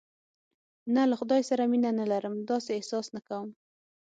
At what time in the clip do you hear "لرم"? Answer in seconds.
2.11-2.35